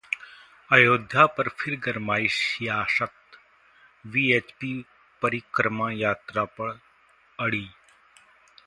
[0.69, 3.13] अयोध्या पर फिर गरमाई सियासत,
[4.05, 4.73] वीएचपी
[5.21, 6.77] परिक्रमा यात्रा पर
[7.39, 7.65] अड़ी